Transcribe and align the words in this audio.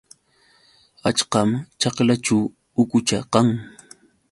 Achkam 1.09 1.49
ćhaklaćhu 1.79 2.37
ukucha 2.81 3.19
kan. 3.33 3.47